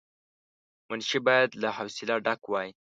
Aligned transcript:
منشي 0.89 1.19
باید 1.27 1.49
له 1.61 1.69
حوصله 1.77 2.15
ډک 2.25 2.41
وای. 2.47 2.69